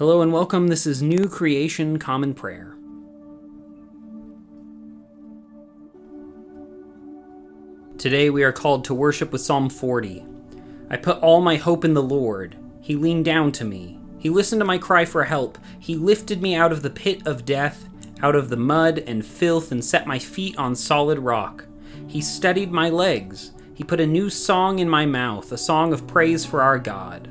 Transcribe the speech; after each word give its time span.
Hello 0.00 0.22
and 0.22 0.32
welcome. 0.32 0.68
This 0.68 0.86
is 0.86 1.02
New 1.02 1.28
Creation 1.28 1.98
Common 1.98 2.32
Prayer. 2.32 2.74
Today 7.98 8.30
we 8.30 8.42
are 8.42 8.50
called 8.50 8.86
to 8.86 8.94
worship 8.94 9.30
with 9.30 9.42
Psalm 9.42 9.68
40. 9.68 10.24
I 10.88 10.96
put 10.96 11.18
all 11.18 11.42
my 11.42 11.56
hope 11.56 11.84
in 11.84 11.92
the 11.92 12.02
Lord. 12.02 12.56
He 12.80 12.96
leaned 12.96 13.26
down 13.26 13.52
to 13.52 13.64
me. 13.66 14.00
He 14.16 14.30
listened 14.30 14.60
to 14.62 14.64
my 14.64 14.78
cry 14.78 15.04
for 15.04 15.24
help. 15.24 15.58
He 15.78 15.96
lifted 15.96 16.40
me 16.40 16.54
out 16.54 16.72
of 16.72 16.80
the 16.80 16.88
pit 16.88 17.26
of 17.26 17.44
death, 17.44 17.86
out 18.22 18.34
of 18.34 18.48
the 18.48 18.56
mud 18.56 19.00
and 19.06 19.22
filth, 19.22 19.70
and 19.70 19.84
set 19.84 20.06
my 20.06 20.18
feet 20.18 20.56
on 20.56 20.74
solid 20.74 21.18
rock. 21.18 21.66
He 22.06 22.22
steadied 22.22 22.72
my 22.72 22.88
legs. 22.88 23.52
He 23.74 23.84
put 23.84 24.00
a 24.00 24.06
new 24.06 24.30
song 24.30 24.78
in 24.78 24.88
my 24.88 25.04
mouth, 25.04 25.52
a 25.52 25.58
song 25.58 25.92
of 25.92 26.06
praise 26.06 26.46
for 26.46 26.62
our 26.62 26.78
God. 26.78 27.28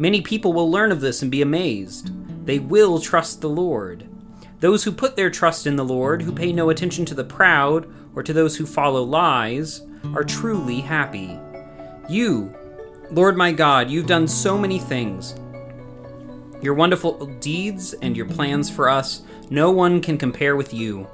Many 0.00 0.22
people 0.22 0.54
will 0.54 0.70
learn 0.70 0.92
of 0.92 1.02
this 1.02 1.20
and 1.20 1.30
be 1.30 1.42
amazed. 1.42 2.10
They 2.46 2.58
will 2.58 3.00
trust 3.00 3.42
the 3.42 3.50
Lord. 3.50 4.08
Those 4.60 4.82
who 4.82 4.92
put 4.92 5.14
their 5.14 5.28
trust 5.28 5.66
in 5.66 5.76
the 5.76 5.84
Lord, 5.84 6.22
who 6.22 6.32
pay 6.32 6.54
no 6.54 6.70
attention 6.70 7.04
to 7.04 7.14
the 7.14 7.22
proud 7.22 7.86
or 8.14 8.22
to 8.22 8.32
those 8.32 8.56
who 8.56 8.64
follow 8.64 9.02
lies, 9.02 9.82
are 10.14 10.24
truly 10.24 10.80
happy. 10.80 11.38
You, 12.08 12.54
Lord 13.10 13.36
my 13.36 13.52
God, 13.52 13.90
you've 13.90 14.06
done 14.06 14.26
so 14.26 14.56
many 14.56 14.78
things. 14.78 15.34
Your 16.62 16.72
wonderful 16.72 17.26
deeds 17.38 17.92
and 17.92 18.16
your 18.16 18.26
plans 18.26 18.70
for 18.70 18.88
us, 18.88 19.20
no 19.50 19.70
one 19.70 20.00
can 20.00 20.16
compare 20.16 20.56
with 20.56 20.72
you. 20.72 21.06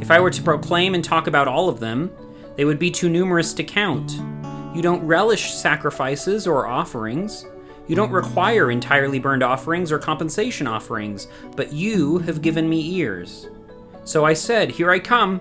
If 0.00 0.12
I 0.12 0.20
were 0.20 0.30
to 0.30 0.42
proclaim 0.42 0.94
and 0.94 1.02
talk 1.02 1.26
about 1.26 1.48
all 1.48 1.68
of 1.68 1.80
them, 1.80 2.12
they 2.54 2.64
would 2.64 2.78
be 2.78 2.92
too 2.92 3.08
numerous 3.08 3.52
to 3.54 3.64
count. 3.64 4.12
You 4.76 4.80
don't 4.80 5.04
relish 5.04 5.52
sacrifices 5.54 6.46
or 6.46 6.68
offerings. 6.68 7.46
You 7.90 7.96
don't 7.96 8.12
require 8.12 8.70
entirely 8.70 9.18
burned 9.18 9.42
offerings 9.42 9.90
or 9.90 9.98
compensation 9.98 10.68
offerings, 10.68 11.26
but 11.56 11.72
you 11.72 12.18
have 12.18 12.40
given 12.40 12.68
me 12.68 12.94
ears. 12.98 13.48
So 14.04 14.24
I 14.24 14.32
said, 14.32 14.70
Here 14.70 14.92
I 14.92 15.00
come. 15.00 15.40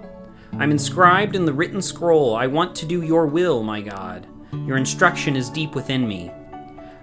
I'm 0.54 0.72
inscribed 0.72 1.36
in 1.36 1.46
the 1.46 1.54
written 1.54 1.80
scroll. 1.80 2.36
I 2.36 2.48
want 2.48 2.76
to 2.78 2.88
do 2.88 3.04
your 3.04 3.28
will, 3.28 3.62
my 3.62 3.82
God. 3.82 4.26
Your 4.66 4.78
instruction 4.78 5.36
is 5.36 5.52
deep 5.52 5.76
within 5.76 6.08
me. 6.08 6.32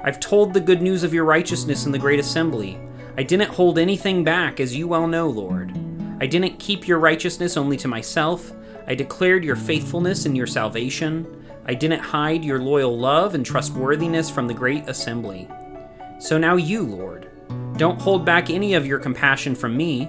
I've 0.02 0.18
told 0.18 0.52
the 0.52 0.60
good 0.60 0.82
news 0.82 1.04
of 1.04 1.14
your 1.14 1.24
righteousness 1.24 1.86
in 1.86 1.92
the 1.92 1.98
great 2.00 2.18
assembly. 2.18 2.80
I 3.16 3.22
didn't 3.22 3.50
hold 3.50 3.78
anything 3.78 4.24
back, 4.24 4.58
as 4.58 4.74
you 4.74 4.88
well 4.88 5.06
know, 5.06 5.28
Lord. 5.28 5.70
I 6.20 6.26
didn't 6.26 6.58
keep 6.58 6.88
your 6.88 6.98
righteousness 6.98 7.56
only 7.56 7.76
to 7.76 7.86
myself. 7.86 8.52
I 8.88 8.96
declared 8.96 9.44
your 9.44 9.54
faithfulness 9.54 10.26
and 10.26 10.36
your 10.36 10.48
salvation. 10.48 11.45
I 11.68 11.74
didn't 11.74 12.00
hide 12.00 12.44
your 12.44 12.60
loyal 12.60 12.96
love 12.96 13.34
and 13.34 13.44
trustworthiness 13.44 14.30
from 14.30 14.46
the 14.46 14.54
great 14.54 14.88
assembly. 14.88 15.48
So 16.20 16.38
now 16.38 16.54
you, 16.54 16.82
Lord, 16.82 17.28
don't 17.76 18.00
hold 18.00 18.24
back 18.24 18.50
any 18.50 18.74
of 18.74 18.86
your 18.86 19.00
compassion 19.00 19.54
from 19.56 19.76
me. 19.76 20.08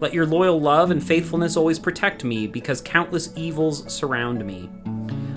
Let 0.00 0.14
your 0.14 0.26
loyal 0.26 0.60
love 0.60 0.92
and 0.92 1.02
faithfulness 1.02 1.56
always 1.56 1.78
protect 1.78 2.22
me, 2.24 2.46
because 2.46 2.80
countless 2.80 3.32
evils 3.36 3.92
surround 3.92 4.44
me. 4.46 4.70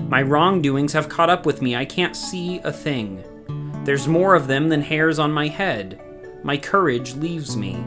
My 0.07 0.21
wrongdoings 0.21 0.93
have 0.93 1.09
caught 1.09 1.31
up 1.31 1.47
with 1.47 1.63
me. 1.63 1.75
I 1.75 1.85
can't 1.85 2.15
see 2.15 2.59
a 2.59 2.71
thing. 2.71 3.23
There's 3.85 4.07
more 4.07 4.35
of 4.35 4.47
them 4.47 4.69
than 4.69 4.81
hairs 4.81 5.17
on 5.17 5.31
my 5.31 5.47
head. 5.47 5.99
My 6.43 6.57
courage 6.57 7.15
leaves 7.15 7.57
me. 7.57 7.83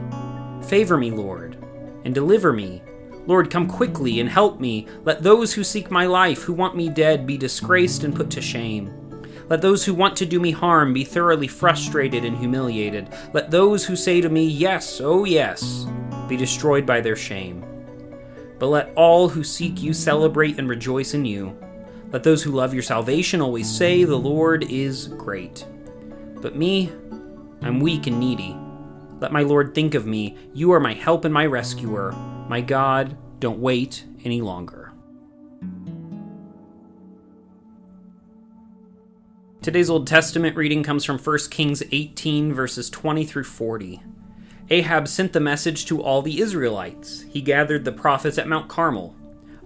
Favor 0.62 0.96
me, 0.96 1.12
Lord, 1.12 1.56
and 2.04 2.12
deliver 2.12 2.52
me 2.52 2.82
Lord, 3.28 3.50
come 3.50 3.68
quickly 3.68 4.20
and 4.20 4.28
help 4.28 4.58
me. 4.58 4.88
Let 5.04 5.22
those 5.22 5.52
who 5.52 5.62
seek 5.62 5.90
my 5.90 6.06
life, 6.06 6.42
who 6.42 6.54
want 6.54 6.74
me 6.74 6.88
dead, 6.88 7.26
be 7.26 7.36
disgraced 7.36 8.02
and 8.02 8.16
put 8.16 8.30
to 8.30 8.40
shame. 8.40 8.90
Let 9.50 9.60
those 9.60 9.84
who 9.84 9.92
want 9.92 10.16
to 10.16 10.26
do 10.26 10.40
me 10.40 10.50
harm 10.50 10.94
be 10.94 11.04
thoroughly 11.04 11.46
frustrated 11.46 12.24
and 12.24 12.38
humiliated. 12.38 13.10
Let 13.34 13.50
those 13.50 13.84
who 13.84 13.96
say 13.96 14.22
to 14.22 14.30
me, 14.30 14.46
Yes, 14.46 14.98
oh 15.02 15.24
yes, 15.24 15.86
be 16.26 16.38
destroyed 16.38 16.86
by 16.86 17.02
their 17.02 17.16
shame. 17.16 17.62
But 18.58 18.68
let 18.68 18.92
all 18.96 19.28
who 19.28 19.44
seek 19.44 19.82
you 19.82 19.92
celebrate 19.92 20.58
and 20.58 20.66
rejoice 20.66 21.12
in 21.12 21.26
you. 21.26 21.54
Let 22.10 22.22
those 22.22 22.42
who 22.42 22.52
love 22.52 22.72
your 22.72 22.82
salvation 22.82 23.42
always 23.42 23.70
say, 23.70 24.04
The 24.04 24.16
Lord 24.16 24.64
is 24.70 25.08
great. 25.08 25.66
But 26.40 26.56
me, 26.56 26.90
I'm 27.60 27.80
weak 27.80 28.06
and 28.06 28.18
needy. 28.18 28.56
Let 29.20 29.32
my 29.32 29.42
Lord 29.42 29.74
think 29.74 29.94
of 29.94 30.06
me. 30.06 30.38
You 30.54 30.72
are 30.72 30.80
my 30.80 30.94
help 30.94 31.26
and 31.26 31.34
my 31.34 31.44
rescuer. 31.44 32.12
My 32.48 32.62
God, 32.62 33.14
don't 33.38 33.60
wait 33.60 34.04
any 34.24 34.40
longer. 34.40 34.92
Today's 39.60 39.90
Old 39.90 40.06
Testament 40.06 40.56
reading 40.56 40.82
comes 40.82 41.04
from 41.04 41.18
1 41.18 41.38
Kings 41.50 41.82
18, 41.90 42.52
verses 42.54 42.88
20 42.88 43.24
through 43.24 43.44
40. 43.44 44.00
Ahab 44.70 45.08
sent 45.08 45.32
the 45.32 45.40
message 45.40 45.86
to 45.86 46.02
all 46.02 46.22
the 46.22 46.40
Israelites. 46.40 47.24
He 47.28 47.40
gathered 47.40 47.84
the 47.84 47.92
prophets 47.92 48.38
at 48.38 48.48
Mount 48.48 48.68
Carmel. 48.68 49.14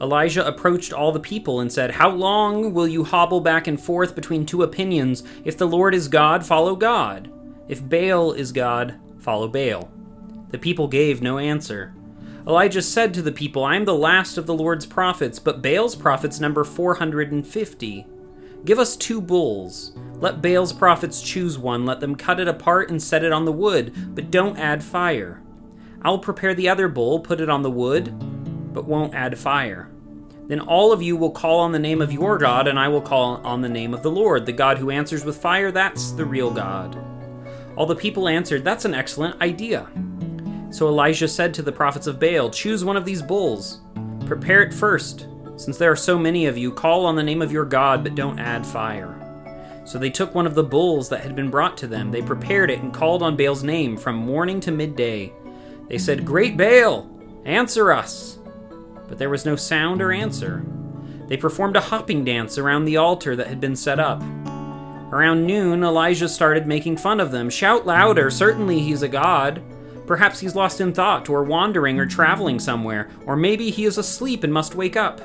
Elijah 0.01 0.47
approached 0.47 0.93
all 0.93 1.13
the 1.13 1.21
people 1.21 1.61
and 1.61 1.71
said, 1.71 1.93
How 1.93 2.11
long 2.11 2.73
will 2.73 2.89
you 2.89 3.05
hobble 3.05 3.41
back 3.41 3.67
and 3.69 3.81
forth 3.81 4.15
between 4.15 4.45
two 4.45 4.63
opinions? 4.63 5.23
If 5.45 5.57
the 5.57 5.69
Lord 5.69 5.95
is 5.95 6.09
God, 6.09 6.45
follow 6.45 6.75
God. 6.75 7.31
If 7.69 7.89
Baal 7.89 8.33
is 8.33 8.51
God, 8.51 8.99
follow 9.21 9.47
Baal. 9.47 9.91
The 10.51 10.59
people 10.59 10.89
gave 10.89 11.23
no 11.23 11.39
answer. 11.39 11.95
Elijah 12.47 12.83
said 12.83 13.15
to 13.15 13.23
the 13.23 13.31
people, 13.31 13.65
I 13.65 13.77
am 13.77 13.85
the 13.85 13.95
last 13.95 14.37
of 14.37 14.47
the 14.47 14.55
Lord's 14.55 14.87
prophets, 14.87 15.39
but 15.39 15.63
Baal's 15.63 15.95
prophets 15.95 16.41
number 16.41 16.65
450. 16.65 18.07
Give 18.65 18.79
us 18.79 18.97
two 18.97 19.21
bulls. 19.21 19.93
Let 20.15 20.43
Baal's 20.43 20.73
prophets 20.73 21.23
choose 21.23 21.57
one, 21.57 21.85
let 21.85 22.01
them 22.01 22.17
cut 22.17 22.41
it 22.41 22.49
apart 22.49 22.91
and 22.91 23.01
set 23.01 23.25
it 23.25 23.33
on 23.33 23.45
the 23.45 23.53
wood, 23.53 24.15
but 24.15 24.31
don't 24.31 24.59
add 24.59 24.83
fire. 24.83 25.41
I'll 26.03 26.19
prepare 26.19 26.55
the 26.55 26.69
other 26.69 26.89
bull, 26.89 27.21
put 27.21 27.41
it 27.41 27.49
on 27.49 27.63
the 27.63 27.71
wood, 27.71 28.13
but 28.73 28.87
won't 28.87 29.15
add 29.15 29.39
fire. 29.39 29.89
Then 30.49 30.61
all 30.61 30.93
of 30.93 31.01
you 31.01 31.17
will 31.17 31.31
call 31.31 31.61
on 31.61 31.71
the 31.71 31.79
name 31.79 32.03
of 32.03 32.13
your 32.13 32.39
God, 32.39 32.67
and 32.67 32.79
I 32.79 32.89
will 32.89 33.01
call 33.01 33.37
on 33.45 33.61
the 33.63 33.69
name 33.69 33.95
of 33.95 34.03
the 34.03 34.11
Lord. 34.11 34.47
The 34.47 34.53
God 34.53 34.79
who 34.79 34.91
answers 34.91 35.25
with 35.25 35.41
fire, 35.41 35.71
that's 35.71 36.11
the 36.11 36.25
real 36.25 36.51
God. 36.51 36.99
All 37.77 37.87
the 37.87 37.95
people 37.95 38.29
answered, 38.29 38.65
That's 38.65 38.85
an 38.85 38.95
excellent 38.95 39.41
idea. 39.41 39.89
So 40.73 40.89
Elijah 40.89 41.29
said 41.29 41.53
to 41.55 41.63
the 41.63 41.71
prophets 41.71 42.07
of 42.07 42.19
Baal, 42.19 42.49
Choose 42.49 42.83
one 42.83 42.97
of 42.97 43.05
these 43.05 43.21
bulls. 43.21 43.81
Prepare 44.25 44.63
it 44.63 44.73
first. 44.73 45.29
Since 45.57 45.77
there 45.77 45.93
are 45.93 45.97
so 45.97 46.19
many 46.19 46.47
of 46.47 46.57
you, 46.57 46.73
call 46.73 47.05
on 47.05 47.15
the 47.15 47.23
name 47.23 47.43
of 47.43 47.53
your 47.53 47.67
God, 47.67 48.03
but 48.03 48.15
don't 48.15 48.39
add 48.39 48.67
fire. 48.67 49.19
So 49.85 49.99
they 49.99 50.09
took 50.09 50.35
one 50.35 50.47
of 50.47 50.55
the 50.55 50.65
bulls 50.65 51.11
that 51.11 51.21
had 51.21 51.37
been 51.37 51.51
brought 51.51 51.77
to 51.79 51.87
them. 51.87 52.11
They 52.11 52.23
prepared 52.23 52.71
it 52.71 52.81
and 52.81 52.93
called 52.93 53.23
on 53.23 53.37
Baal's 53.37 53.63
name 53.63 53.99
from 53.99 54.17
morning 54.17 54.61
to 54.61 54.73
midday. 54.73 55.35
They 55.89 55.99
said, 55.99 56.25
Great 56.25 56.57
Baal, 56.57 57.11
answer 57.45 57.93
us! 57.93 58.39
But 59.09 59.19
there 59.19 59.31
was 59.31 59.45
no 59.45 59.57
sound 59.57 60.01
or 60.01 60.11
answer. 60.11 60.65
They 61.29 61.37
performed 61.37 61.77
a 61.77 61.81
hopping 61.81 62.25
dance 62.25 62.57
around 62.57 62.87
the 62.87 62.97
altar 62.97 63.37
that 63.37 63.49
had 63.49 63.61
been 63.61 63.77
set 63.77 64.01
up. 64.01 64.23
Around 65.13 65.47
noon, 65.47 65.85
Elijah 65.85 66.31
started 66.31 66.67
making 66.67 66.97
fun 66.97 67.21
of 67.21 67.31
them. 67.31 67.51
Shout 67.51 67.87
louder, 67.87 68.31
certainly 68.31 68.79
he's 68.79 69.03
a 69.03 69.09
god. 69.09 69.63
Perhaps 70.07 70.41
he's 70.41 70.57
lost 70.57 70.81
in 70.81 70.93
thought, 70.93 71.29
or 71.29 71.45
wandering, 71.45 71.99
or 71.99 72.07
traveling 72.07 72.59
somewhere, 72.59 73.09
or 73.27 73.37
maybe 73.37 73.71
he 73.71 73.85
is 73.85 73.99
asleep 73.99 74.45
and 74.45 74.53
must 74.53 74.75
wake 74.75 74.97
up. 74.97 75.21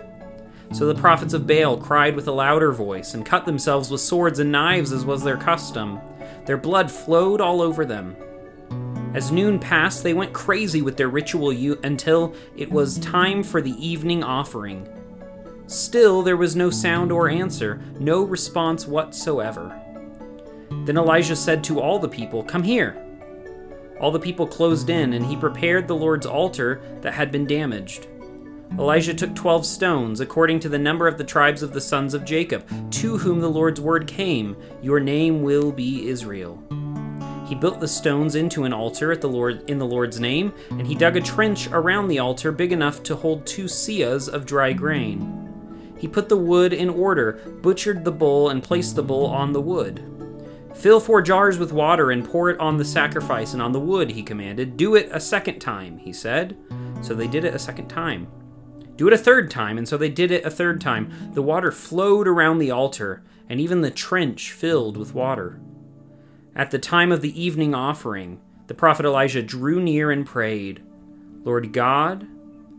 So 0.73 0.85
the 0.85 0.99
prophets 0.99 1.33
of 1.33 1.47
Baal 1.47 1.77
cried 1.77 2.15
with 2.15 2.27
a 2.27 2.31
louder 2.31 2.71
voice, 2.71 3.13
and 3.13 3.25
cut 3.25 3.45
themselves 3.45 3.89
with 3.89 4.01
swords 4.01 4.39
and 4.39 4.51
knives 4.51 4.91
as 4.91 5.05
was 5.05 5.23
their 5.23 5.37
custom. 5.37 5.99
Their 6.45 6.57
blood 6.57 6.91
flowed 6.91 7.41
all 7.41 7.61
over 7.61 7.85
them. 7.85 8.16
As 9.13 9.31
noon 9.31 9.57
passed, 9.57 10.03
they 10.03 10.13
went 10.13 10.33
crazy 10.33 10.81
with 10.81 10.97
their 10.97 11.07
ritual 11.07 11.51
u- 11.51 11.79
until 11.83 12.35
it 12.55 12.69
was 12.69 12.99
time 12.99 13.41
for 13.43 13.61
the 13.61 13.75
evening 13.85 14.23
offering. 14.23 14.87
Still, 15.67 16.21
there 16.21 16.37
was 16.37 16.55
no 16.55 16.69
sound 16.69 17.11
or 17.11 17.29
answer, 17.29 17.81
no 17.99 18.23
response 18.23 18.85
whatsoever. 18.85 19.81
Then 20.85 20.97
Elijah 20.97 21.35
said 21.35 21.63
to 21.66 21.79
all 21.79 21.99
the 21.99 22.07
people, 22.07 22.43
Come 22.43 22.63
here. 22.63 23.03
All 23.99 24.11
the 24.11 24.20
people 24.20 24.46
closed 24.46 24.90
in, 24.90 25.14
and 25.14 25.26
he 25.26 25.35
prepared 25.35 25.88
the 25.88 25.96
Lord's 25.96 26.26
altar 26.26 26.82
that 27.02 27.14
had 27.14 27.32
been 27.32 27.47
damaged. 27.47 28.08
Elijah 28.78 29.14
took 29.14 29.34
twelve 29.34 29.66
stones, 29.66 30.20
according 30.20 30.59
to 30.59 30.70
the 30.70 30.78
number 30.78 31.08
of 31.08 31.17
the 31.17 31.23
tribes 31.23 31.64
of 31.64 31.73
the 31.73 31.82
sons 31.82 32.14
of 32.14 32.26
Jacob, 32.26 32.67
to 32.91 33.17
whom 33.17 33.40
the 33.40 33.49
Lord's 33.49 33.82
word 33.82 34.08
came 34.08 34.55
Your 34.82 34.99
name 34.99 35.41
will 35.41 35.72
be 35.72 36.08
Israel. 36.09 36.61
He 37.47 37.55
built 37.55 37.79
the 37.79 37.88
stones 37.88 38.35
into 38.35 38.66
an 38.66 38.73
altar 38.73 39.11
at 39.11 39.22
the 39.22 39.29
Lord 39.29 39.70
in 39.70 39.79
the 39.79 39.85
Lord's 39.85 40.20
name, 40.20 40.53
and 40.70 40.85
he 40.85 40.96
dug 40.96 41.16
a 41.16 41.22
trench 41.22 41.67
around 41.67 42.09
the 42.09 42.20
altar 42.20 42.52
big 42.52 42.73
enough 42.73 43.02
to 43.03 43.16
hold 43.16 43.46
two 43.46 43.66
seahs 43.66 44.28
of 44.28 44.46
dry 44.46 44.73
grain. 44.73 45.96
He 45.97 46.09
put 46.09 46.28
the 46.28 46.38
wood 46.38 46.73
in 46.73 46.90
order, 46.90 47.40
butchered 47.61 48.03
the 48.03 48.11
bull, 48.11 48.50
and 48.50 48.61
placed 48.61 48.96
the 48.97 49.02
bull 49.02 49.28
on 49.28 49.53
the 49.53 49.61
wood. 49.61 50.03
Fill 50.79 51.00
four 51.00 51.24
jars 51.24 51.58
with 51.58 51.72
water 51.72 52.12
and 52.12 52.24
pour 52.24 52.52
it 52.52 52.59
on 52.59 52.78
the 52.78 52.85
sacrifice 52.85 53.53
and 53.53 53.62
on 53.62 53.72
the 53.72 53.79
wood, 53.79 54.12
he 54.12 54.22
commanded. 54.22 54.78
Do 54.78 54.94
it 54.96 55.09
a 55.12 55.20
second 55.20 55.59
time, 55.59 55.97
he 55.97 56.14
said. 56.14 56.56
So 57.02 57.16
they 57.16 57.28
did 57.28 57.46
it 57.46 57.56
a 57.56 57.59
second 57.59 57.88
time. 57.88 58.28
Do 58.96 59.08
it 59.08 59.14
a 59.14 59.18
third 59.18 59.50
time, 59.50 59.78
and 59.78 59.88
so 59.88 59.97
they 59.97 60.09
did 60.09 60.32
it 60.32 60.46
a 60.46 60.52
third 60.52 60.79
time. 60.79 61.32
The 61.34 61.41
water 61.41 61.72
flowed 61.72 62.28
around 62.28 62.59
the 62.59 62.72
altar, 62.72 63.24
and 63.50 63.59
even 63.59 63.82
the 63.82 63.91
trench 63.91 64.52
filled 64.52 64.97
with 64.97 65.16
water. 65.16 65.59
At 66.56 66.72
the 66.72 66.79
time 66.79 67.12
of 67.12 67.22
the 67.22 67.40
evening 67.40 67.74
offering, 67.74 68.40
The 68.68 68.74
prophet 68.74 69.06
Elijah 69.06 69.41
drew 69.41 69.82
near 69.82 70.12
and 70.12 70.26
prayed, 70.26 70.84
Lord 71.44 71.72
God, 71.72 72.28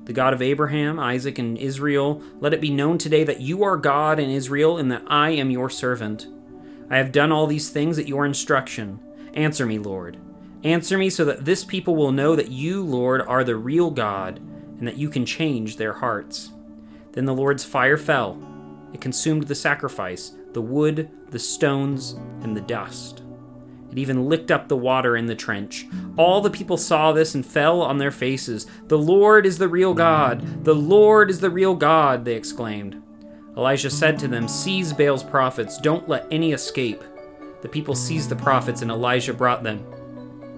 the 0.05 0.13
God 0.13 0.33
of 0.33 0.43
Abraham, 0.43 0.99
Isaac, 0.99 1.39
and 1.39 1.57
Israel, 1.59 2.23
let 2.41 2.55
it 2.55 2.61
be 2.61 2.71
known 2.71 2.99
today 2.99 3.25
that 3.25 3.41
you 3.41 3.63
are 3.63 3.77
God 3.77 4.19
in 4.19 4.31
Israel 4.31 4.77
and 4.77 4.91
that 4.93 5.03
I 5.07 5.31
am 5.31 5.51
your 5.51 5.71
servant. 5.71 6.27
I 6.91 6.97
have 6.99 7.13
done 7.13 7.33
all 7.33 7.47
these 7.47 7.71
things 7.71 7.99
at 7.99 8.09
your 8.09 8.25
instruction. 8.25 9.01
Answer 9.35 9.67
me, 9.67 9.79
Lord. 9.79 10.17
Answer 10.65 10.99
me 10.99 11.11
so 11.11 11.25
that 11.25 11.45
this 11.45 11.65
people 11.65 11.95
will 11.95 12.13
know 12.13 12.35
that 12.35 12.51
you, 12.51 12.83
Lord, 12.83 13.23
are 13.23 13.45
the 13.45 13.57
real 13.57 13.91
God 13.91 14.39
and 14.79 14.87
that 14.87 14.97
you 14.97 15.09
can 15.09 15.27
change 15.27 15.77
their 15.77 15.93
hearts. 15.93 16.51
Then 17.13 17.25
the 17.25 17.35
Lord's 17.35 17.65
fire 17.65 17.97
fell. 17.97 18.43
It 18.93 19.01
consumed 19.01 19.45
the 19.45 19.55
sacrifice, 19.55 20.33
the 20.53 20.63
wood, 20.63 21.11
the 21.31 21.39
stones, 21.39 22.17
and 22.43 22.57
the 22.57 22.61
dust. 22.61 23.23
It 23.91 23.99
even 23.99 24.29
licked 24.29 24.51
up 24.51 24.69
the 24.69 24.77
water 24.77 25.17
in 25.17 25.27
the 25.27 25.35
trench. 25.35 25.87
All 26.17 26.41
the 26.41 26.51
people 26.51 26.77
saw 26.77 27.13
this 27.13 27.35
and 27.35 27.45
fell 27.45 27.83
on 27.83 27.99
their 27.99 28.11
faces. 28.11 28.67
The 28.87 28.99
Lord 28.99 29.47
is 29.47 29.59
the 29.59 29.69
real 29.69 29.95
God! 29.95 30.65
The 30.65 30.75
Lord 30.75 31.31
is 31.31 31.41
the 31.41 31.51
real 31.51 31.75
God! 31.75 32.25
they 32.25 32.35
exclaimed. 32.35 33.03
Elijah 33.59 33.91
said 33.91 34.21
to 34.21 34.29
them, 34.29 34.47
Seize 34.47 34.93
Baal's 34.93 35.25
prophets, 35.25 35.79
don't 35.79 36.09
let 36.09 36.29
any 36.31 36.53
escape. 36.53 37.03
The 37.61 37.69
people 37.69 37.97
seized 37.97 38.29
the 38.29 38.37
prophets, 38.37 38.83
and 38.83 38.91
Elijah 38.91 39.35
brought 39.35 39.65
them 39.65 39.85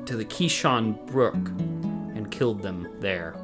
to 0.04 0.18
the 0.18 0.24
Kishon 0.26 1.06
brook 1.06 1.34
and 1.34 2.30
killed 2.30 2.60
them 2.60 2.86
there. 3.00 3.36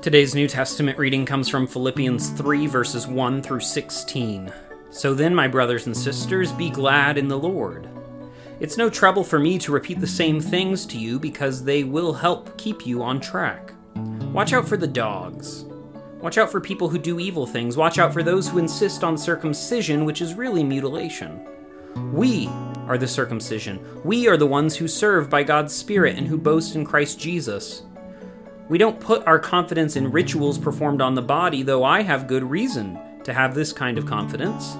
Today's 0.00 0.34
New 0.34 0.48
Testament 0.48 0.98
reading 0.98 1.24
comes 1.24 1.48
from 1.48 1.68
Philippians 1.68 2.30
3, 2.30 2.66
verses 2.66 3.06
1 3.06 3.40
through 3.40 3.60
16. 3.60 4.52
So 4.90 5.14
then, 5.14 5.32
my 5.32 5.46
brothers 5.46 5.86
and 5.86 5.96
sisters, 5.96 6.50
be 6.50 6.70
glad 6.70 7.16
in 7.16 7.28
the 7.28 7.38
Lord. 7.38 7.88
It's 8.58 8.76
no 8.76 8.90
trouble 8.90 9.22
for 9.22 9.38
me 9.38 9.58
to 9.60 9.70
repeat 9.70 10.00
the 10.00 10.08
same 10.08 10.40
things 10.40 10.84
to 10.86 10.98
you 10.98 11.20
because 11.20 11.62
they 11.62 11.84
will 11.84 12.14
help 12.14 12.58
keep 12.58 12.84
you 12.84 13.00
on 13.04 13.20
track. 13.20 13.71
Watch 14.32 14.54
out 14.54 14.66
for 14.66 14.78
the 14.78 14.86
dogs. 14.86 15.66
Watch 16.20 16.38
out 16.38 16.50
for 16.50 16.58
people 16.58 16.88
who 16.88 16.98
do 16.98 17.20
evil 17.20 17.46
things. 17.46 17.76
Watch 17.76 17.98
out 17.98 18.14
for 18.14 18.22
those 18.22 18.48
who 18.48 18.56
insist 18.56 19.04
on 19.04 19.18
circumcision, 19.18 20.06
which 20.06 20.22
is 20.22 20.32
really 20.32 20.64
mutilation. 20.64 21.46
We 22.14 22.48
are 22.86 22.96
the 22.96 23.06
circumcision. 23.06 23.78
We 24.04 24.28
are 24.28 24.38
the 24.38 24.46
ones 24.46 24.74
who 24.74 24.88
serve 24.88 25.28
by 25.28 25.42
God's 25.42 25.74
Spirit 25.74 26.16
and 26.16 26.26
who 26.26 26.38
boast 26.38 26.76
in 26.76 26.86
Christ 26.86 27.20
Jesus. 27.20 27.82
We 28.70 28.78
don't 28.78 28.98
put 28.98 29.26
our 29.26 29.38
confidence 29.38 29.96
in 29.96 30.10
rituals 30.10 30.56
performed 30.56 31.02
on 31.02 31.14
the 31.14 31.20
body, 31.20 31.62
though 31.62 31.84
I 31.84 32.00
have 32.00 32.26
good 32.26 32.42
reason 32.42 32.98
to 33.24 33.34
have 33.34 33.54
this 33.54 33.74
kind 33.74 33.98
of 33.98 34.06
confidence. 34.06 34.78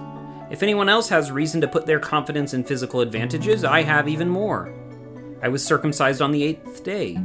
If 0.51 0.63
anyone 0.63 0.89
else 0.89 1.11
has 1.11 1.31
reason 1.31 1.61
to 1.61 1.69
put 1.69 1.85
their 1.85 2.01
confidence 2.01 2.55
in 2.55 2.65
physical 2.65 3.03
advantages, 3.03 3.65
I 3.65 3.83
have 3.83 4.09
even 4.09 4.31
more. 4.31 4.73
I 5.43 5.49
was 5.49 5.63
circumcised 5.63 6.23
on 6.23 6.33
the 6.33 6.43
eighth 6.43 6.83
day. 6.83 7.19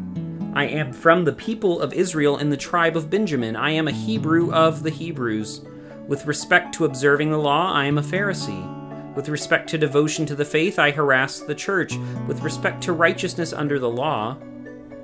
I 0.58 0.64
am 0.64 0.92
from 0.92 1.24
the 1.24 1.34
people 1.34 1.82
of 1.82 1.94
Israel 1.94 2.40
in 2.40 2.50
the 2.50 2.58
tribe 2.58 2.98
of 2.98 3.12
Benjamin. 3.12 3.56
I 3.56 3.70
am 3.70 3.88
a 3.88 3.92
Hebrew 3.92 4.52
of 4.52 4.82
the 4.82 4.90
Hebrews. 4.90 5.62
With 6.08 6.26
respect 6.26 6.74
to 6.74 6.86
observing 6.86 7.30
the 7.30 7.38
law, 7.38 7.72
I 7.72 7.86
am 7.86 8.00
a 8.00 8.02
Pharisee. 8.02 9.14
With 9.14 9.30
respect 9.30 9.70
to 9.70 9.78
devotion 9.78 10.26
to 10.26 10.34
the 10.34 10.44
faith, 10.44 10.80
I 10.80 10.90
harass 10.90 11.42
the 11.42 11.54
church. 11.54 11.96
With 12.26 12.42
respect 12.42 12.82
to 12.86 12.94
righteousness 12.94 13.54
under 13.54 13.78
the 13.78 13.92
law, 13.92 14.36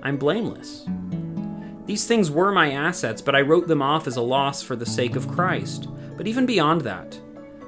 I'm 0.01 0.17
blameless. 0.17 0.87
These 1.85 2.07
things 2.07 2.31
were 2.31 2.51
my 2.51 2.71
assets, 2.71 3.21
but 3.21 3.35
I 3.35 3.41
wrote 3.41 3.67
them 3.67 3.83
off 3.83 4.07
as 4.07 4.17
a 4.17 4.21
loss 4.21 4.63
for 4.63 4.75
the 4.75 4.87
sake 4.87 5.15
of 5.15 5.27
Christ. 5.27 5.87
But 6.17 6.25
even 6.25 6.47
beyond 6.47 6.81
that, 6.81 7.21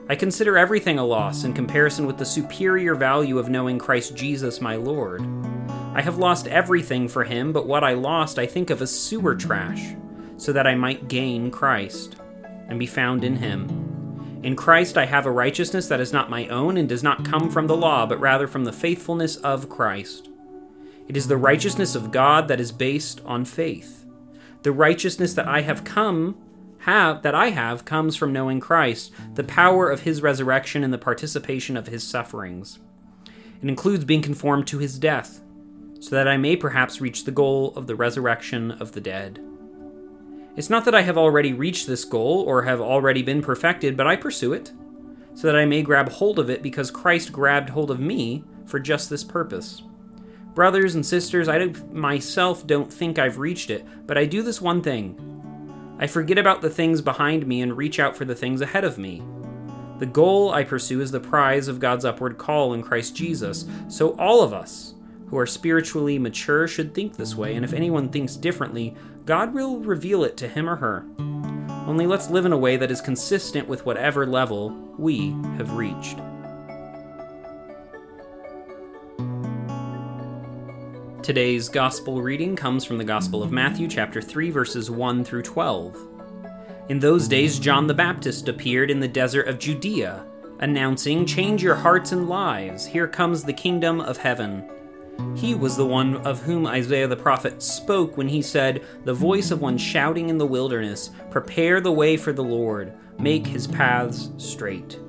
I 0.10 0.16
consider 0.16 0.58
everything 0.58 0.98
a 0.98 1.06
loss 1.06 1.44
in 1.44 1.54
comparison 1.54 2.08
with 2.08 2.18
the 2.18 2.26
superior 2.26 2.96
value 2.96 3.38
of 3.38 3.50
knowing 3.50 3.78
Christ 3.78 4.16
Jesus 4.16 4.60
my 4.60 4.76
Lord. 4.76 5.22
I 5.96 6.02
have 6.02 6.18
lost 6.18 6.50
everything 6.50 7.08
for 7.08 7.24
him, 7.24 7.54
but 7.54 7.68
what 7.68 7.82
I 7.82 7.94
lost 7.94 8.38
I 8.38 8.46
think 8.46 8.70
of 8.70 8.82
as 8.82 8.92
sewer 8.92 9.34
trash, 9.34 9.96
so 10.36 10.52
that 10.52 10.68
I 10.68 10.76
might 10.76 11.08
gain 11.08 11.52
Christ 11.52 12.18
and 12.68 12.78
be 12.78 12.86
found 12.86 13.24
in 13.24 13.38
him. 13.38 14.42
In 14.44 14.58
Christ 14.58 14.98
I 14.98 15.06
have 15.06 15.26
a 15.26 15.32
righteousness 15.32 15.88
that 15.88 16.02
is 16.02 16.12
not 16.12 16.30
my 16.30 16.48
own 16.50 16.76
and 16.76 16.90
does 16.90 17.02
not 17.02 17.24
come 17.24 17.50
from 17.50 17.68
the 17.68 17.78
law, 17.78 18.06
but 18.06 18.20
rather 18.20 18.46
from 18.46 18.66
the 18.66 18.74
faithfulness 18.74 19.38
of 19.38 19.70
Christ. 19.70 20.28
It 21.08 21.16
is 21.16 21.30
the 21.30 21.38
righteousness 21.38 21.96
of 21.96 22.12
God 22.12 22.50
that 22.50 22.60
is 22.60 22.74
based 22.74 23.22
on 23.26 23.46
faith. 23.46 24.06
The 24.64 24.74
righteousness 24.74 25.34
that 25.36 25.48
I 25.48 25.62
have 25.62 25.86
come 25.86 26.36
have 26.80 27.22
that 27.22 27.36
I 27.36 27.52
have 27.52 27.86
comes 27.86 28.18
from 28.18 28.34
knowing 28.34 28.60
Christ, 28.60 29.14
the 29.36 29.46
power 29.46 29.90
of 29.90 30.02
his 30.02 30.22
resurrection 30.22 30.84
and 30.84 30.92
the 30.92 30.98
participation 30.98 31.78
of 31.78 31.88
his 31.88 32.04
sufferings. 32.04 32.80
It 33.64 33.70
includes 33.70 34.04
being 34.04 34.22
conformed 34.22 34.68
to 34.68 34.80
his 34.80 35.00
death, 35.00 35.42
so 36.06 36.16
that 36.16 36.28
I 36.28 36.38
may 36.38 36.56
perhaps 36.56 37.02
reach 37.02 37.24
the 37.24 37.32
goal 37.32 37.74
of 37.76 37.88
the 37.88 37.96
resurrection 37.96 38.70
of 38.74 38.92
the 38.92 39.02
dead. 39.02 39.40
It's 40.56 40.70
not 40.70 40.86
that 40.86 40.94
I 40.94 41.02
have 41.02 41.18
already 41.18 41.52
reached 41.52 41.88
this 41.88 42.06
goal 42.06 42.44
or 42.44 42.62
have 42.62 42.80
already 42.80 43.24
been 43.24 43.42
perfected, 43.42 43.98
but 43.98 44.06
I 44.06 44.16
pursue 44.16 44.54
it, 44.54 44.72
so 45.34 45.48
that 45.48 45.56
I 45.56 45.66
may 45.66 45.82
grab 45.82 46.10
hold 46.10 46.38
of 46.38 46.48
it 46.48 46.62
because 46.62 46.92
Christ 46.92 47.32
grabbed 47.32 47.70
hold 47.70 47.90
of 47.90 48.00
me 48.00 48.44
for 48.68 48.80
just 48.80 49.10
this 49.10 49.24
purpose. 49.24 49.82
Brothers 50.54 50.94
and 50.94 51.04
sisters, 51.04 51.50
I 51.50 51.66
myself 51.92 52.68
don't 52.68 52.94
think 52.94 53.18
I've 53.18 53.40
reached 53.40 53.72
it, 53.72 53.84
but 54.06 54.16
I 54.16 54.26
do 54.26 54.44
this 54.44 54.62
one 54.62 54.84
thing. 54.84 55.18
I 55.98 56.06
forget 56.06 56.38
about 56.38 56.62
the 56.62 56.70
things 56.70 57.02
behind 57.02 57.48
me 57.48 57.64
and 57.64 57.76
reach 57.76 57.98
out 57.98 58.16
for 58.16 58.26
the 58.26 58.36
things 58.36 58.62
ahead 58.62 58.84
of 58.84 59.00
me. 59.00 59.24
The 59.98 60.06
goal 60.06 60.52
I 60.52 60.66
pursue 60.66 61.02
is 61.02 61.10
the 61.10 61.20
prize 61.20 61.68
of 61.68 61.80
God's 61.80 62.06
upward 62.06 62.38
call 62.38 62.76
in 62.76 62.84
Christ 62.84 63.16
Jesus, 63.16 63.66
so 63.88 64.12
all 64.20 64.44
of 64.44 64.54
us 64.54 64.95
who 65.28 65.38
are 65.38 65.46
spiritually 65.46 66.20
mature 66.20 66.68
should 66.68 66.94
think 66.94 67.16
this 67.16 67.36
way, 67.36 67.56
and 67.56 67.66
if 67.66 67.74
anyone 67.74 68.10
thinks 68.10 68.36
differently, 68.36 68.96
God 69.26 69.54
will 69.54 69.80
reveal 69.80 70.24
it 70.24 70.38
to 70.38 70.48
him 70.48 70.70
or 70.70 70.76
her. 70.76 71.06
Only 71.88 72.08
let's 72.08 72.30
live 72.30 72.46
in 72.46 72.54
a 72.54 72.58
way 72.58 72.78
that 72.78 72.92
is 72.92 73.02
consistent 73.02 73.68
with 73.68 73.86
whatever 73.86 74.26
level 74.26 74.70
we 74.98 75.32
have 75.58 75.74
reached. 75.74 76.20
Today's 81.22 81.70
gospel 81.70 82.22
reading 82.22 82.56
comes 82.56 82.86
from 82.86 83.00
the 83.00 83.04
Gospel 83.04 83.42
of 83.42 83.52
Matthew, 83.52 83.88
chapter 83.88 84.22
3, 84.22 84.52
verses 84.52 84.92
1 84.92 85.24
through 85.24 85.42
12. 85.42 85.98
In 86.90 87.00
those 87.00 87.28
days, 87.28 87.58
John 87.58 87.88
the 87.88 87.96
Baptist 87.96 88.48
appeared 88.48 88.92
in 88.92 89.00
the 89.00 89.08
desert 89.08 89.48
of 89.48 89.58
Judea, 89.58 90.24
announcing, 90.60 91.26
Change 91.26 91.64
your 91.64 91.74
hearts 91.74 92.12
and 92.12 92.30
lives, 92.30 92.86
here 92.86 93.08
comes 93.08 93.44
the 93.44 93.54
kingdom 93.54 94.02
of 94.02 94.18
heaven. 94.18 94.70
He 95.36 95.54
was 95.54 95.78
the 95.78 95.86
one 95.86 96.18
of 96.26 96.42
whom 96.42 96.66
Isaiah 96.66 97.08
the 97.08 97.16
prophet 97.16 97.62
spoke 97.62 98.18
when 98.18 98.28
he 98.28 98.42
said, 98.42 98.84
The 99.04 99.14
voice 99.14 99.52
of 99.52 99.62
one 99.62 99.78
shouting 99.78 100.30
in 100.30 100.38
the 100.38 100.46
wilderness, 100.46 101.12
Prepare 101.30 101.82
the 101.82 101.92
way 101.92 102.18
for 102.18 102.34
the 102.34 102.44
Lord, 102.44 102.94
make 103.20 103.46
his 103.46 103.68
paths 103.68 104.30
straight. 104.38 105.00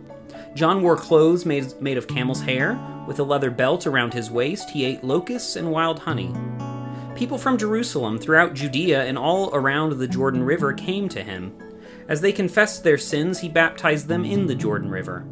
John 0.55 0.83
wore 0.83 0.97
clothes 0.97 1.45
made, 1.45 1.81
made 1.81 1.99
of 1.99 2.09
camel's 2.09 2.41
hair 2.41 2.79
with 3.07 3.21
a 3.21 3.25
leather 3.25 3.51
belt 3.51 3.87
around 3.87 4.13
his 4.13 4.31
waist, 4.31 4.71
he 4.71 4.85
ate 4.85 5.05
locusts 5.05 5.57
and 5.57 5.71
wild 5.71 6.01
honey. 6.01 6.35
People 7.15 7.39
from 7.39 7.57
Jerusalem, 7.57 8.19
throughout 8.19 8.55
Judea, 8.55 9.05
and 9.05 9.17
all 9.17 9.55
around 9.55 9.99
the 9.99 10.09
Jordan 10.09 10.43
River 10.43 10.73
came 10.73 11.09
to 11.11 11.23
him. 11.23 11.57
As 12.09 12.21
they 12.21 12.33
confessed 12.33 12.85
their 12.85 12.99
sins, 12.99 13.39
he 13.39 13.49
baptized 13.49 14.09
them 14.09 14.25
in 14.25 14.47
the 14.47 14.55
Jordan 14.55 14.91
River. 14.91 15.25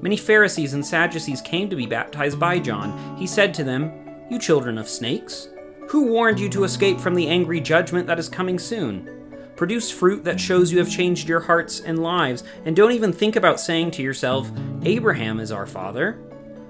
Many 0.00 0.16
Pharisees 0.16 0.74
and 0.74 0.84
Sadducees 0.84 1.40
came 1.40 1.68
to 1.70 1.76
be 1.76 1.86
baptized 1.86 2.40
by 2.40 2.58
John. 2.58 3.16
He 3.16 3.26
said 3.26 3.52
to 3.54 3.64
them, 3.64 4.07
You 4.30 4.38
children 4.38 4.76
of 4.76 4.88
snakes, 4.88 5.48
who 5.88 6.08
warned 6.08 6.38
you 6.38 6.50
to 6.50 6.64
escape 6.64 7.00
from 7.00 7.14
the 7.14 7.28
angry 7.28 7.60
judgment 7.62 8.06
that 8.08 8.18
is 8.18 8.28
coming 8.28 8.58
soon? 8.58 9.08
Produce 9.56 9.90
fruit 9.90 10.22
that 10.24 10.38
shows 10.38 10.70
you 10.70 10.78
have 10.78 10.90
changed 10.90 11.28
your 11.28 11.40
hearts 11.40 11.80
and 11.80 12.02
lives, 12.02 12.44
and 12.66 12.76
don't 12.76 12.92
even 12.92 13.10
think 13.10 13.36
about 13.36 13.58
saying 13.58 13.90
to 13.92 14.02
yourself, 14.02 14.50
Abraham 14.84 15.40
is 15.40 15.50
our 15.50 15.66
father. 15.66 16.18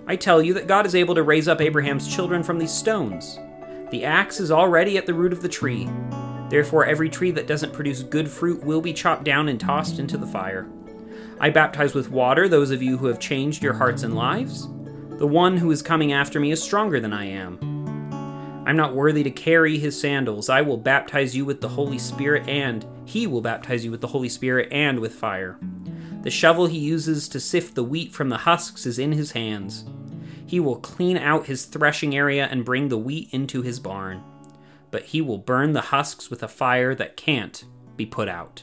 I 0.06 0.14
tell 0.14 0.40
you 0.40 0.54
that 0.54 0.68
God 0.68 0.86
is 0.86 0.94
able 0.94 1.16
to 1.16 1.24
raise 1.24 1.48
up 1.48 1.60
Abraham's 1.60 2.06
children 2.06 2.44
from 2.44 2.58
these 2.58 2.72
stones. 2.72 3.40
The 3.90 4.04
axe 4.04 4.38
is 4.38 4.52
already 4.52 4.96
at 4.96 5.06
the 5.06 5.14
root 5.14 5.32
of 5.32 5.42
the 5.42 5.48
tree. 5.48 5.90
Therefore, 6.50 6.86
every 6.86 7.10
tree 7.10 7.32
that 7.32 7.48
doesn't 7.48 7.72
produce 7.72 8.04
good 8.04 8.28
fruit 8.28 8.62
will 8.62 8.80
be 8.80 8.92
chopped 8.92 9.24
down 9.24 9.48
and 9.48 9.58
tossed 9.58 9.98
into 9.98 10.16
the 10.16 10.26
fire. 10.26 10.68
I 11.40 11.50
baptize 11.50 11.92
with 11.92 12.10
water 12.10 12.48
those 12.48 12.70
of 12.70 12.82
you 12.82 12.98
who 12.98 13.06
have 13.06 13.18
changed 13.18 13.64
your 13.64 13.74
hearts 13.74 14.04
and 14.04 14.14
lives. 14.14 14.68
The 15.18 15.26
one 15.26 15.56
who 15.56 15.72
is 15.72 15.82
coming 15.82 16.12
after 16.12 16.38
me 16.38 16.52
is 16.52 16.62
stronger 16.62 17.00
than 17.00 17.12
I 17.12 17.24
am. 17.24 17.58
I'm 18.64 18.76
not 18.76 18.94
worthy 18.94 19.24
to 19.24 19.32
carry 19.32 19.76
his 19.76 20.00
sandals. 20.00 20.48
I 20.48 20.60
will 20.62 20.76
baptize 20.76 21.34
you 21.34 21.44
with 21.44 21.60
the 21.60 21.70
Holy 21.70 21.98
Spirit, 21.98 22.48
and 22.48 22.86
he 23.04 23.26
will 23.26 23.40
baptize 23.40 23.84
you 23.84 23.90
with 23.90 24.00
the 24.00 24.06
Holy 24.06 24.28
Spirit 24.28 24.68
and 24.70 25.00
with 25.00 25.16
fire. 25.16 25.58
The 26.22 26.30
shovel 26.30 26.66
he 26.66 26.78
uses 26.78 27.28
to 27.30 27.40
sift 27.40 27.74
the 27.74 27.82
wheat 27.82 28.12
from 28.12 28.28
the 28.28 28.36
husks 28.36 28.86
is 28.86 29.00
in 29.00 29.10
his 29.10 29.32
hands. 29.32 29.86
He 30.46 30.60
will 30.60 30.76
clean 30.76 31.16
out 31.16 31.46
his 31.46 31.64
threshing 31.64 32.14
area 32.14 32.46
and 32.48 32.64
bring 32.64 32.86
the 32.86 32.96
wheat 32.96 33.28
into 33.32 33.62
his 33.62 33.80
barn. 33.80 34.22
But 34.92 35.06
he 35.06 35.20
will 35.20 35.38
burn 35.38 35.72
the 35.72 35.80
husks 35.80 36.30
with 36.30 36.44
a 36.44 36.48
fire 36.48 36.94
that 36.94 37.16
can't 37.16 37.64
be 37.96 38.06
put 38.06 38.28
out. 38.28 38.62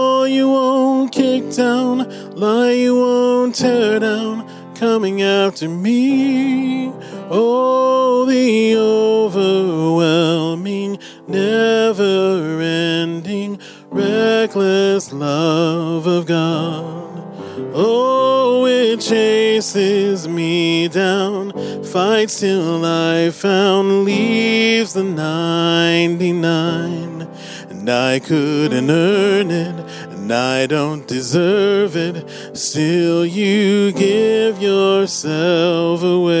wall 0.21 0.27
you 0.27 0.49
won't 0.49 1.11
kick 1.11 1.51
down, 1.51 2.07
lie 2.35 2.73
you 2.73 2.95
won't 2.95 3.55
tear 3.55 3.99
down, 3.99 4.47
coming 4.75 5.23
after 5.23 5.67
me. 5.67 6.91
Oh, 7.27 8.25
the 8.25 8.75
overwhelming, 8.77 10.99
never 11.27 12.61
ending, 12.61 13.59
reckless 13.89 15.11
love 15.11 16.05
of 16.05 16.27
God. 16.27 17.25
Oh, 17.73 18.67
it 18.67 19.01
chases 19.01 20.27
me 20.27 20.87
down, 20.87 21.51
fights 21.83 22.41
till 22.41 22.85
I 22.85 23.31
found, 23.31 24.05
leaves 24.05 24.93
the 24.93 25.03
99. 25.03 27.27
And 27.69 27.89
I 27.89 28.19
couldn't 28.19 28.91
earn 28.91 29.49
it, 29.49 29.90
and 30.31 30.39
I 30.39 30.65
don't 30.65 31.05
deserve 31.07 31.97
it. 31.97 32.57
Still, 32.57 33.25
you 33.25 33.91
give 33.91 34.61
yourself 34.61 36.03
away. 36.03 36.40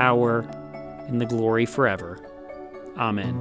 power, 0.00 0.40
and 1.08 1.20
the 1.20 1.26
glory 1.26 1.66
forever. 1.66 2.18
Amen. 2.96 3.36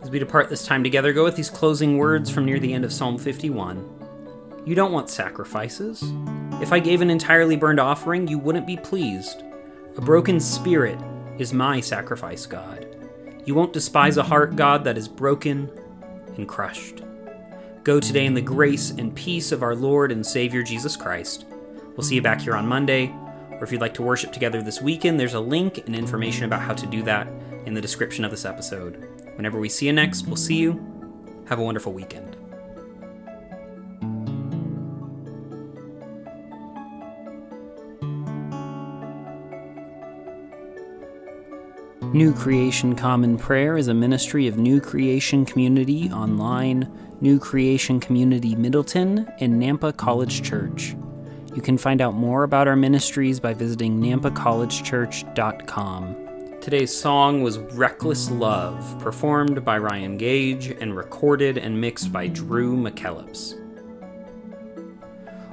As 0.00 0.08
we 0.08 0.20
depart 0.20 0.48
this 0.48 0.64
time 0.64 0.84
together, 0.84 1.12
go 1.12 1.24
with 1.24 1.34
these 1.34 1.50
closing 1.50 1.98
words 1.98 2.30
from 2.30 2.44
near 2.44 2.60
the 2.60 2.72
end 2.72 2.84
of 2.84 2.92
Psalm 2.92 3.18
51. 3.18 4.62
You 4.64 4.76
don't 4.76 4.92
want 4.92 5.10
sacrifices. 5.10 6.04
If 6.62 6.72
I 6.72 6.78
gave 6.78 7.00
an 7.00 7.10
entirely 7.10 7.56
burned 7.56 7.80
offering, 7.80 8.28
you 8.28 8.38
wouldn't 8.38 8.66
be 8.66 8.76
pleased. 8.76 9.42
A 9.96 10.00
broken 10.00 10.38
spirit 10.38 11.00
is 11.38 11.52
my 11.52 11.80
sacrifice, 11.80 12.46
God. 12.46 12.86
You 13.44 13.56
won't 13.56 13.72
despise 13.72 14.16
a 14.16 14.22
heart, 14.22 14.54
God, 14.54 14.84
that 14.84 14.96
is 14.96 15.08
broken 15.08 15.72
and 16.36 16.46
crushed. 16.46 17.02
Go 17.84 18.00
today 18.00 18.26
in 18.26 18.34
the 18.34 18.42
grace 18.42 18.90
and 18.90 19.14
peace 19.14 19.50
of 19.50 19.62
our 19.62 19.74
Lord 19.74 20.12
and 20.12 20.26
Savior 20.26 20.62
Jesus 20.62 20.96
Christ. 20.96 21.46
We'll 21.96 22.04
see 22.04 22.16
you 22.16 22.22
back 22.22 22.40
here 22.40 22.54
on 22.54 22.66
Monday, 22.66 23.14
or 23.52 23.64
if 23.64 23.72
you'd 23.72 23.80
like 23.80 23.94
to 23.94 24.02
worship 24.02 24.32
together 24.32 24.60
this 24.60 24.82
weekend, 24.82 25.18
there's 25.18 25.34
a 25.34 25.40
link 25.40 25.78
and 25.86 25.96
information 25.96 26.44
about 26.44 26.60
how 26.60 26.74
to 26.74 26.86
do 26.86 27.02
that 27.04 27.28
in 27.64 27.74
the 27.74 27.80
description 27.80 28.24
of 28.24 28.30
this 28.30 28.44
episode. 28.44 29.08
Whenever 29.36 29.58
we 29.58 29.68
see 29.68 29.86
you 29.86 29.92
next, 29.92 30.26
we'll 30.26 30.36
see 30.36 30.56
you. 30.56 30.72
Have 31.48 31.60
a 31.60 31.62
wonderful 31.62 31.92
weekend. 31.92 32.36
New 42.12 42.32
Creation 42.32 42.94
Common 42.94 43.36
Prayer 43.36 43.76
is 43.76 43.88
a 43.88 43.94
ministry 43.94 44.46
of 44.46 44.58
New 44.58 44.80
Creation 44.80 45.44
Community 45.44 46.10
Online, 46.10 46.90
New 47.20 47.38
Creation 47.38 48.00
Community 48.00 48.54
Middleton, 48.54 49.30
and 49.40 49.60
Nampa 49.60 49.94
College 49.96 50.42
Church. 50.42 50.94
You 51.54 51.62
can 51.62 51.76
find 51.76 52.00
out 52.00 52.14
more 52.14 52.44
about 52.44 52.68
our 52.68 52.76
ministries 52.76 53.40
by 53.40 53.54
visiting 53.54 54.00
nampacollegechurch.com. 54.00 56.16
Today's 56.60 56.94
song 56.94 57.42
was 57.42 57.58
Reckless 57.58 58.30
Love, 58.30 59.00
performed 59.00 59.64
by 59.64 59.78
Ryan 59.78 60.16
Gage 60.16 60.68
and 60.68 60.96
recorded 60.96 61.58
and 61.58 61.80
mixed 61.80 62.12
by 62.12 62.28
Drew 62.28 62.76
McKellips. 62.76 63.54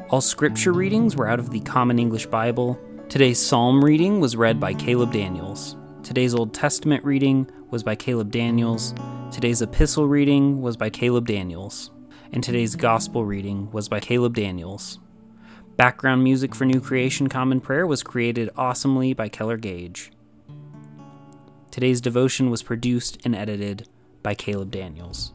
All 0.10 0.21
scripture 0.21 0.73
readings 0.73 1.15
were 1.15 1.28
out 1.28 1.39
of 1.39 1.49
the 1.49 1.62
Common 1.62 1.97
English 1.97 2.28
Bible. 2.28 2.80
Today's 3.10 3.39
psalm 3.39 3.84
reading 3.84 4.19
was 4.19 4.36
read 4.36 4.60
by 4.60 4.73
Caleb 4.73 5.13
Daniels. 5.13 5.75
Today's 6.04 6.36
Old 6.36 6.54
Testament 6.54 7.04
reading 7.04 7.49
was 7.71 7.82
by 7.82 7.95
Caleb 7.95 8.32
Daniels. 8.32 8.93
Today's 9.36 9.62
epistle 9.62 10.08
reading 10.08 10.62
was 10.62 10.78
by 10.78 10.89
Caleb 10.89 11.28
Daniels. 11.28 11.91
And 12.32 12.41
today's 12.41 12.78
gospel 12.78 13.26
reading 13.26 13.69
was 13.69 13.89
by 13.89 14.00
Caleb 14.00 14.34
Daniels. 14.34 15.00
Background 15.76 16.24
music 16.24 16.56
for 16.56 16.63
New 16.63 16.80
Creation 16.80 17.28
Common 17.28 17.60
Prayer 17.60 17.86
was 17.86 18.02
created 18.02 18.50
awesomely 18.56 19.12
by 19.12 19.28
Keller 19.28 19.58
Gage. 19.58 20.10
Today's 21.69 22.00
devotion 22.00 22.50
was 22.50 22.63
produced 22.63 23.17
and 23.26 23.36
edited 23.36 23.89
by 24.24 24.36
Caleb 24.36 24.71
Daniels. 24.71 25.34